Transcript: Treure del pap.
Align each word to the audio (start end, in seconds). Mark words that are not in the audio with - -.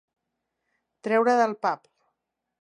Treure 1.09 1.37
del 1.41 1.55
pap. 1.67 1.87